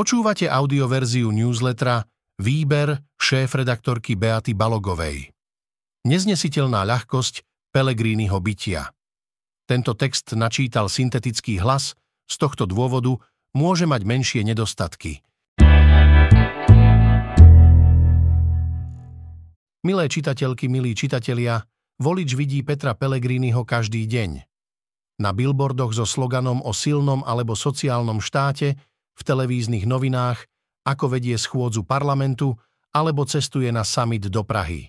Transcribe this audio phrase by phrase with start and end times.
[0.00, 2.00] Počúvate audioverziu newslettera
[2.40, 5.28] Výber šéf-redaktorky Beaty Balogovej.
[6.08, 8.96] Neznesiteľná ľahkosť Pelegrínyho bytia.
[9.68, 13.12] Tento text načítal syntetický hlas, z tohto dôvodu
[13.52, 15.20] môže mať menšie nedostatky.
[19.84, 21.68] Milé čitateľky, milí čitatelia,
[22.00, 24.48] volič vidí Petra Pelegrínyho každý deň.
[25.20, 28.80] Na billboardoch so sloganom o silnom alebo sociálnom štáte–
[29.20, 30.48] v televíznych novinách,
[30.88, 32.56] ako vedie schôdzu parlamentu
[32.96, 34.88] alebo cestuje na summit do Prahy.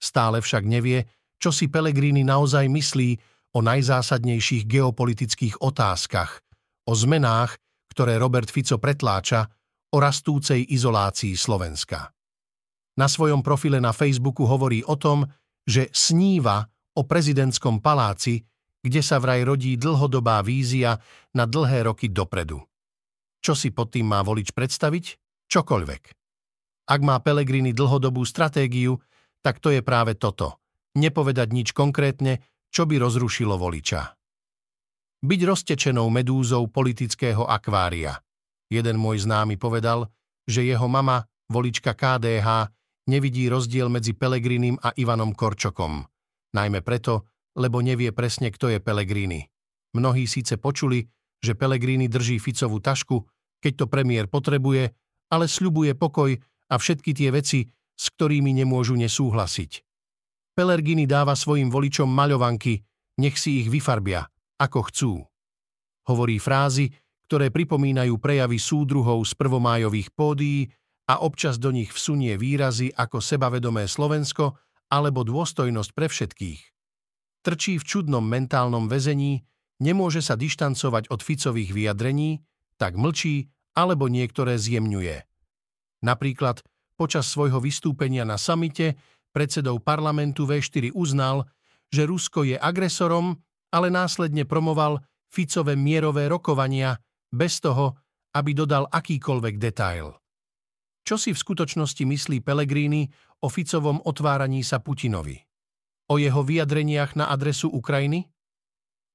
[0.00, 1.04] Stále však nevie,
[1.36, 3.20] čo si Pellegrini naozaj myslí
[3.56, 6.40] o najzásadnejších geopolitických otázkach,
[6.88, 7.56] o zmenách,
[7.92, 9.48] ktoré Robert Fico pretláča,
[9.92, 12.12] o rastúcej izolácii Slovenska.
[12.96, 15.24] Na svojom profile na Facebooku hovorí o tom,
[15.64, 16.64] že sníva
[16.96, 18.40] o prezidentskom paláci,
[18.80, 20.96] kde sa vraj rodí dlhodobá vízia
[21.36, 22.60] na dlhé roky dopredu.
[23.46, 25.22] Čo si pod tým má volič predstaviť?
[25.46, 26.02] Čokoľvek.
[26.90, 28.98] Ak má Pelegrini dlhodobú stratégiu,
[29.38, 30.58] tak to je práve toto.
[30.98, 32.42] Nepovedať nič konkrétne,
[32.74, 34.18] čo by rozrušilo voliča.
[35.22, 38.18] Byť roztečenou medúzou politického akvária.
[38.66, 40.10] Jeden môj známy povedal,
[40.42, 42.74] že jeho mama, volička KDH,
[43.06, 46.02] nevidí rozdiel medzi Pelegrinim a Ivanom Korčokom.
[46.50, 49.46] Najmä preto, lebo nevie presne, kto je Pelegrini.
[49.94, 51.06] Mnohí síce počuli,
[51.38, 53.35] že Pelegrini drží Ficovú tašku,
[53.66, 54.94] keď to premiér potrebuje,
[55.34, 56.30] ale sľubuje pokoj
[56.70, 57.66] a všetky tie veci,
[57.98, 59.82] s ktorými nemôžu nesúhlasiť.
[60.54, 62.78] Pelergini dáva svojim voličom maľovanky,
[63.18, 64.22] nech si ich vyfarbia,
[64.62, 65.12] ako chcú.
[66.06, 66.94] Hovorí frázy,
[67.26, 70.70] ktoré pripomínajú prejavy súdruhov z prvomájových pódií
[71.10, 74.54] a občas do nich vsunie výrazy ako sebavedomé Slovensko
[74.94, 76.60] alebo dôstojnosť pre všetkých.
[77.42, 79.42] Trčí v čudnom mentálnom väzení,
[79.82, 82.46] nemôže sa dištancovať od Ficových vyjadrení,
[82.78, 85.22] tak mlčí alebo niektoré zjemňuje.
[86.00, 86.64] Napríklad
[86.96, 88.96] počas svojho vystúpenia na samite
[89.36, 91.44] predsedov parlamentu V4 uznal,
[91.92, 93.36] že Rusko je agresorom,
[93.68, 96.96] ale následne promoval Ficové mierové rokovania
[97.28, 98.00] bez toho,
[98.32, 100.16] aby dodal akýkoľvek detail.
[101.06, 103.06] Čo si v skutočnosti myslí Pellegrini
[103.44, 105.38] o Ficovom otváraní sa Putinovi?
[106.10, 108.26] O jeho vyjadreniach na adresu Ukrajiny?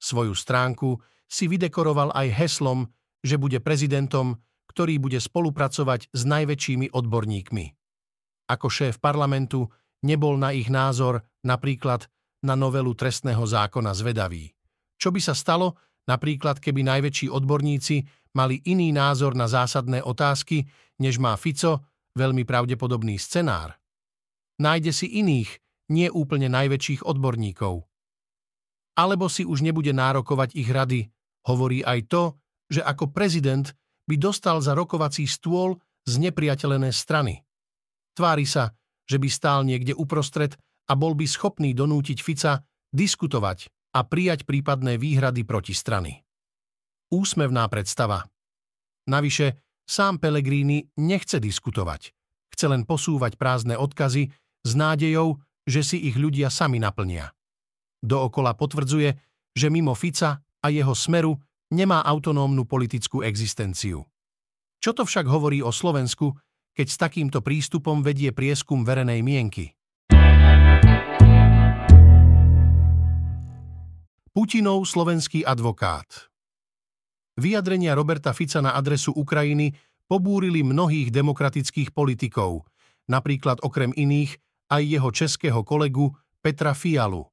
[0.00, 2.88] Svoju stránku si vydekoroval aj heslom
[3.24, 4.36] že bude prezidentom,
[4.68, 7.64] ktorý bude spolupracovať s najväčšími odborníkmi.
[8.52, 9.72] Ako šéf parlamentu
[10.04, 12.04] nebol na ich názor napríklad
[12.44, 14.52] na novelu trestného zákona zvedavý.
[15.00, 18.04] Čo by sa stalo, napríklad keby najväčší odborníci
[18.36, 20.68] mali iný názor na zásadné otázky,
[21.00, 23.74] než má Fico, veľmi pravdepodobný scenár.
[24.60, 25.50] Nájde si iných,
[25.90, 27.82] nie úplne najväčších odborníkov.
[28.94, 31.10] Alebo si už nebude nárokovať ich rady,
[31.50, 32.22] hovorí aj to,
[32.74, 33.70] že ako prezident
[34.10, 37.40] by dostal za rokovací stôl z nepriateľené strany.
[38.18, 38.74] Tvári sa,
[39.06, 40.58] že by stál niekde uprostred
[40.90, 42.60] a bol by schopný donútiť Fica
[42.92, 46.20] diskutovať a prijať prípadné výhrady proti strany.
[47.14, 48.26] Úsmevná predstava.
[49.06, 52.10] Navyše, sám Pellegrini nechce diskutovať.
[52.52, 54.30] Chce len posúvať prázdne odkazy
[54.64, 57.32] s nádejou, že si ich ľudia sami naplnia.
[58.04, 59.10] Dookola potvrdzuje,
[59.56, 61.36] že mimo Fica a jeho smeru
[61.72, 64.04] nemá autonómnu politickú existenciu.
[64.82, 66.36] Čo to však hovorí o Slovensku,
[66.74, 69.72] keď s takýmto prístupom vedie prieskum verenej mienky?
[74.34, 76.26] Putinov slovenský advokát
[77.38, 79.74] Vyjadrenia Roberta Fica na adresu Ukrajiny
[80.10, 82.66] pobúrili mnohých demokratických politikov,
[83.10, 84.38] napríklad okrem iných
[84.70, 87.26] aj jeho českého kolegu Petra Fialu.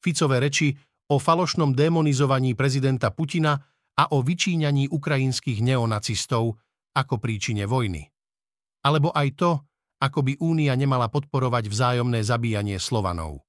[0.00, 0.72] Ficové reči
[1.10, 3.58] o falošnom demonizovaní prezidenta Putina
[3.98, 6.56] a o vyčíňaní ukrajinských neonacistov
[6.94, 8.06] ako príčine vojny.
[8.86, 9.50] Alebo aj to,
[10.00, 13.44] ako by Únia nemala podporovať vzájomné zabíjanie Slovanov.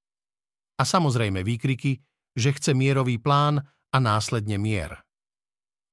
[0.75, 2.01] A samozrejme výkriky,
[2.35, 4.99] že chce mierový plán a následne mier.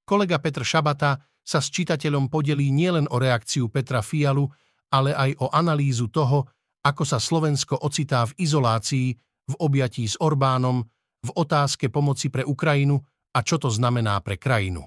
[0.08, 4.48] Kolega Petr Šabata sa s čitateľom podelí nielen o reakciu Petra Fialu,
[4.88, 6.48] ale aj o analýzu toho,
[6.80, 9.08] ako sa Slovensko ocitá v izolácii
[9.48, 10.80] v objatí s Orbánom
[11.24, 12.98] v otázke pomoci pre Ukrajinu
[13.34, 14.86] a čo to znamená pre krajinu.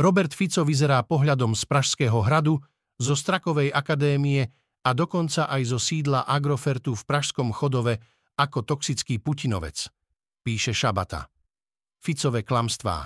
[0.00, 2.56] Robert Fico vyzerá pohľadom z Pražského hradu,
[3.00, 4.44] zo Strakovej akadémie
[4.84, 8.00] a dokonca aj zo sídla Agrofertu v Pražskom chodove
[8.36, 9.88] ako toxický Putinovec,
[10.40, 11.28] píše Šabata.
[12.00, 13.04] Ficové klamstvá.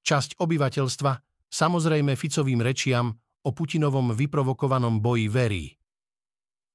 [0.00, 1.12] Časť obyvateľstva
[1.52, 3.12] samozrejme Ficovým rečiam
[3.44, 5.64] o Putinovom vyprovokovanom boji verí.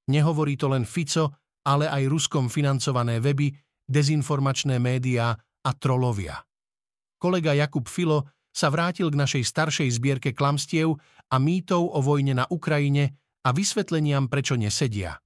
[0.06, 1.34] Nehovorí to len Fico,
[1.66, 3.50] ale aj ruskom financované weby,
[3.90, 6.42] dezinformačné médiá a trolovia.
[7.18, 10.96] Kolega Jakub Filo sa vrátil k našej staršej zbierke klamstiev
[11.28, 15.20] a mýtov o vojne na Ukrajine a vysvetleniam, prečo nesedia.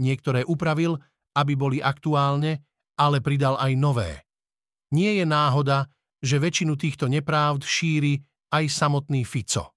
[0.00, 0.96] Niektoré upravil,
[1.36, 2.60] aby boli aktuálne,
[3.00, 4.12] ale pridal aj nové.
[4.92, 5.88] Nie je náhoda,
[6.20, 8.20] že väčšinu týchto neprávd šíri
[8.52, 9.72] aj samotný Fico.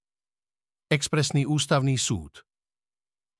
[0.92, 2.44] Expresný ústavný súd.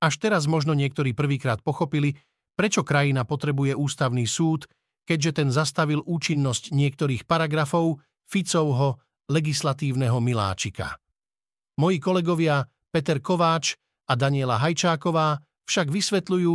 [0.01, 2.17] Až teraz možno niektorí prvýkrát pochopili,
[2.55, 4.65] prečo krajina potrebuje ústavný súd,
[5.05, 8.97] keďže ten zastavil účinnosť niektorých paragrafov Ficovho
[9.29, 10.97] legislatívneho miláčika.
[11.77, 13.77] Moji kolegovia Peter Kováč
[14.09, 16.53] a Daniela Hajčáková však vysvetľujú,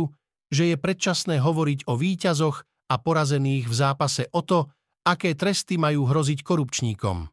[0.51, 2.57] že je predčasné hovoriť o výťazoch
[2.91, 4.67] a porazených v zápase o to,
[5.07, 7.23] aké tresty majú hroziť korupčníkom.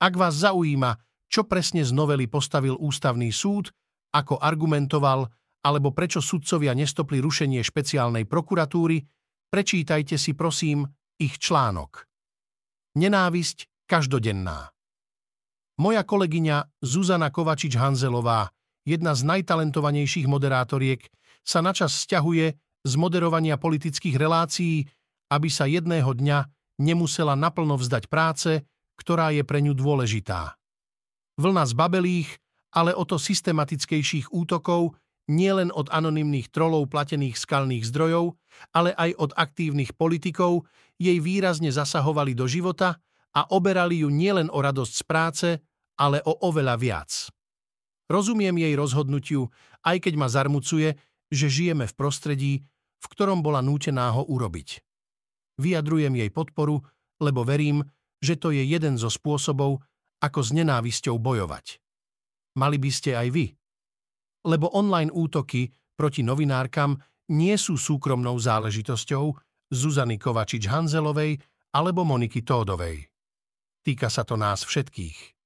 [0.00, 0.96] Ak vás zaujíma,
[1.28, 3.68] čo presne z novely postavil ústavný súd,
[4.16, 5.28] ako argumentoval,
[5.64, 9.02] alebo prečo sudcovia nestopli rušenie špeciálnej prokuratúry,
[9.50, 10.86] prečítajte si prosím
[11.18, 12.06] ich článok.
[12.98, 14.70] Nenávisť každodenná.
[15.78, 18.50] Moja kolegyňa Zuzana Kovačič-Hanzelová
[18.88, 21.04] jedna z najtalentovanejších moderátoriek,
[21.44, 22.56] sa načas stiahuje
[22.88, 24.88] z moderovania politických relácií,
[25.28, 26.48] aby sa jedného dňa
[26.80, 28.64] nemusela naplno vzdať práce,
[28.96, 30.56] ktorá je pre ňu dôležitá.
[31.36, 32.30] Vlna z babelých,
[32.72, 34.96] ale o to systematickejších útokov
[35.28, 38.34] nielen od anonymných trolov platených skalných zdrojov,
[38.72, 40.66] ale aj od aktívnych politikov
[40.98, 42.98] jej výrazne zasahovali do života
[43.36, 45.48] a oberali ju nielen o radosť z práce,
[46.00, 47.10] ale o oveľa viac.
[48.08, 49.52] Rozumiem jej rozhodnutiu,
[49.84, 50.96] aj keď ma zarmucuje,
[51.28, 52.52] že žijeme v prostredí,
[52.98, 54.80] v ktorom bola nútená ho urobiť.
[55.60, 56.80] Vyjadrujem jej podporu,
[57.20, 57.84] lebo verím,
[58.18, 59.84] že to je jeden zo spôsobov,
[60.18, 61.78] ako s nenávisťou bojovať.
[62.58, 63.54] Mali by ste aj vy.
[64.48, 66.96] Lebo online útoky proti novinárkam
[67.28, 69.36] nie sú súkromnou záležitosťou
[69.68, 71.36] Zuzany Kovačič-Hanzelovej
[71.76, 73.12] alebo Moniky Tódovej.
[73.84, 75.36] Týka sa to nás všetkých.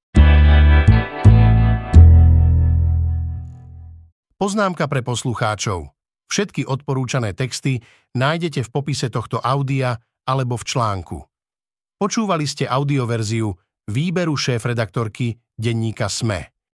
[4.39, 5.91] Poznámka pre poslucháčov.
[6.31, 7.83] Všetky odporúčané texty
[8.15, 11.19] nájdete v popise tohto audia alebo v článku.
[11.99, 13.51] Počúvali ste audioverziu
[13.87, 16.52] výberu šéf-redaktorky denníka SME.